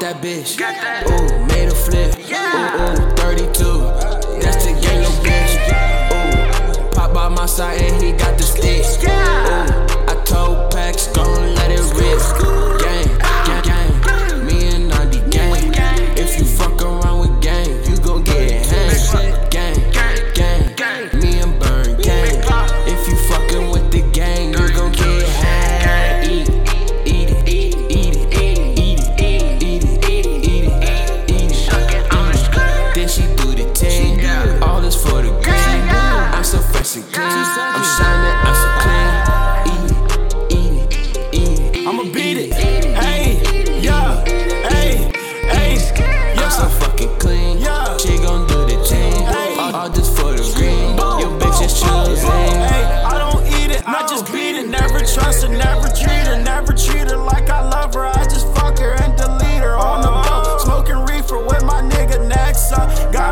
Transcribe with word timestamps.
got 0.00 0.14
that 0.14 0.22
bitch. 0.22 0.58
Ooh, 1.10 1.46
made 1.46 1.68
a 1.68 1.74
flip. 1.74 2.16
Ooh, 2.18 2.32
ooh, 2.32 3.16
32. 3.16 4.40
That's 4.40 4.64
the 4.64 4.72
game, 4.80 5.02
no 5.02 5.10
bitch. 5.22 5.89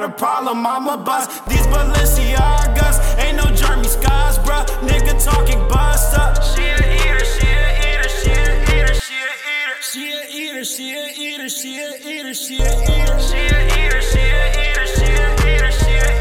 a 0.08 0.12
problem, 0.12 0.66
I'ma 0.66 0.96
bust 0.96 1.46
these 1.48 1.66
Balenciagas. 1.66 2.96
Ain't 3.18 3.36
no 3.36 3.44
Jeremy 3.54 3.88
Skies, 3.88 4.38
bruh. 4.38 4.64
Nigga 4.86 5.22
talking 5.22 5.60
bust 5.68 6.18
up. 6.18 6.42
She 6.42 6.62
a 6.62 6.76
eater, 6.76 7.24
she 7.24 7.46
a 7.46 7.68
eater, 7.88 8.08
she 8.20 8.30
a 8.30 8.54
eater, 8.74 8.94
she 9.06 9.16
a 9.16 9.34
eater. 9.54 9.76
She 9.90 10.04
a 10.12 10.22
eater, 10.40 10.64
she 10.64 10.94
a 10.94 11.06
eater, 11.26 11.48
she 11.48 11.78
a 11.78 11.90
eater, 12.12 12.34
she 12.34 12.56
a 12.56 12.72
eater. 12.94 13.20
She 13.20 13.38
a 13.38 13.60
eater, 13.80 14.02
she 14.10 14.20
a 14.20 14.46
eater, 14.64 14.86
she 14.96 15.08
a 15.12 15.28
eater, 15.50 15.72
she 15.80 15.94
a 15.94 16.12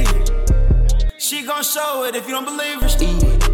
eater. 0.00 0.24
She 1.18 1.42
gon' 1.42 1.62
show 1.62 2.04
it 2.04 2.14
if 2.14 2.26
you 2.26 2.34
don't 2.34 2.44
believe 2.44 2.80
her. 2.82 2.88
Eat. 3.00 3.47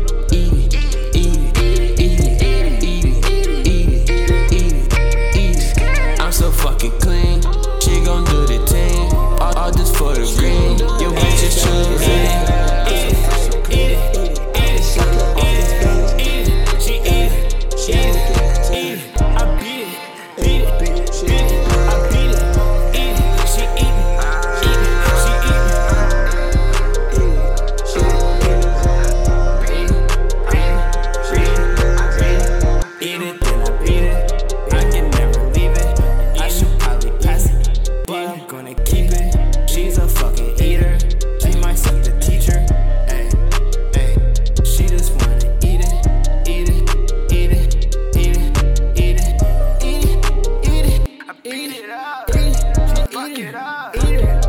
eat 53.27 53.39
it 53.39 53.55
up. 53.55 53.96
Eat 53.96 54.20
it. 54.20 54.43